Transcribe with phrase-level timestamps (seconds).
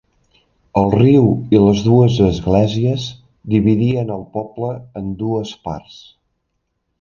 [0.79, 3.05] El riu i les dues esglésies
[3.55, 4.71] dividien el poble
[5.03, 6.01] en dues parts.